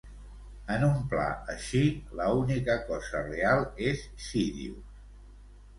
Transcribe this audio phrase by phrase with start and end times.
[0.75, 1.81] En un pla així,
[2.21, 3.63] la única cosa real
[3.93, 5.07] és Sidious.